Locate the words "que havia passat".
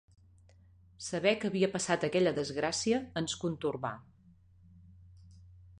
1.43-2.07